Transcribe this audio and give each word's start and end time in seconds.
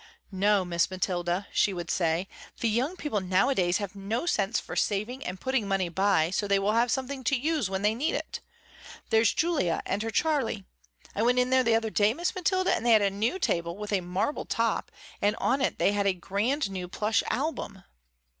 "No 0.31 0.65
Miss 0.65 0.89
Mathilda," 0.89 1.45
she 1.53 1.75
would 1.75 1.91
say, 1.91 2.27
"The 2.59 2.67
young 2.67 2.95
people 2.95 3.21
nowadays 3.21 3.77
have 3.77 3.93
no 3.95 4.25
sense 4.25 4.59
for 4.59 4.75
saving 4.75 5.23
and 5.23 5.39
putting 5.39 5.67
money 5.67 5.89
by 5.89 6.31
so 6.31 6.47
they 6.47 6.57
will 6.57 6.71
have 6.71 6.89
something 6.89 7.23
to 7.25 7.35
use 7.39 7.69
when 7.69 7.83
they 7.83 7.93
need 7.93 8.15
it. 8.15 8.39
There's 9.11 9.31
Julia 9.31 9.83
and 9.85 10.01
her 10.01 10.09
Charley. 10.09 10.63
I 11.13 11.21
went 11.21 11.37
in 11.37 11.51
there 11.51 11.61
the 11.63 11.75
other 11.75 11.91
day, 11.91 12.15
Miss 12.15 12.33
Mathilda, 12.33 12.73
and 12.73 12.83
they 12.83 12.93
had 12.93 13.03
a 13.03 13.11
new 13.11 13.37
table 13.37 13.77
with 13.77 13.93
a 13.93 14.01
marble 14.01 14.45
top 14.45 14.89
and 15.21 15.35
on 15.35 15.61
it 15.61 15.77
they 15.77 15.91
had 15.91 16.07
a 16.07 16.13
grand 16.13 16.71
new 16.71 16.87
plush 16.87 17.21
album. 17.29 17.83